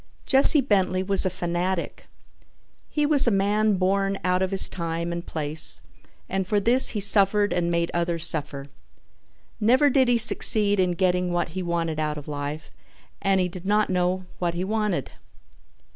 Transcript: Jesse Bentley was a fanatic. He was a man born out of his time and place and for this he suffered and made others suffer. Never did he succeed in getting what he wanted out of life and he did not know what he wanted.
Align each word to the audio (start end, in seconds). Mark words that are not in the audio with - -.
Jesse 0.25 0.61
Bentley 0.61 1.03
was 1.03 1.27
a 1.27 1.29
fanatic. 1.29 2.07
He 2.89 3.05
was 3.05 3.27
a 3.27 3.29
man 3.29 3.75
born 3.75 4.17
out 4.23 4.41
of 4.41 4.49
his 4.49 4.67
time 4.67 5.11
and 5.11 5.23
place 5.23 5.79
and 6.27 6.47
for 6.47 6.59
this 6.59 6.89
he 6.97 6.99
suffered 6.99 7.53
and 7.53 7.69
made 7.69 7.91
others 7.93 8.25
suffer. 8.25 8.65
Never 9.59 9.91
did 9.91 10.07
he 10.07 10.17
succeed 10.17 10.79
in 10.79 10.93
getting 10.93 11.31
what 11.31 11.49
he 11.49 11.61
wanted 11.61 11.99
out 11.99 12.17
of 12.17 12.27
life 12.27 12.71
and 13.21 13.39
he 13.39 13.47
did 13.47 13.67
not 13.67 13.91
know 13.91 14.25
what 14.39 14.55
he 14.55 14.63
wanted. 14.63 15.11